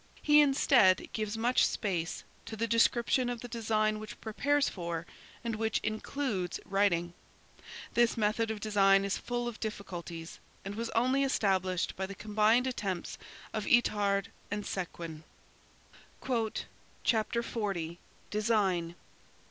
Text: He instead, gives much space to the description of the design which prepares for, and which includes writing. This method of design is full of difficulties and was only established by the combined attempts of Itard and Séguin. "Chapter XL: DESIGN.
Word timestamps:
He 0.23 0.41
instead, 0.41 1.07
gives 1.13 1.37
much 1.37 1.63
space 1.63 2.23
to 2.47 2.55
the 2.55 2.65
description 2.65 3.29
of 3.29 3.41
the 3.41 3.47
design 3.47 3.99
which 3.99 4.19
prepares 4.19 4.67
for, 4.67 5.05
and 5.43 5.55
which 5.55 5.77
includes 5.83 6.59
writing. 6.65 7.13
This 7.93 8.17
method 8.17 8.49
of 8.49 8.59
design 8.59 9.05
is 9.05 9.19
full 9.19 9.47
of 9.47 9.59
difficulties 9.59 10.39
and 10.65 10.73
was 10.73 10.89
only 10.95 11.23
established 11.23 11.95
by 11.95 12.07
the 12.07 12.15
combined 12.15 12.65
attempts 12.65 13.19
of 13.53 13.65
Itard 13.67 14.29
and 14.49 14.63
Séguin. 14.63 15.21
"Chapter 17.03 17.43
XL: 17.43 17.91
DESIGN. 18.31 18.95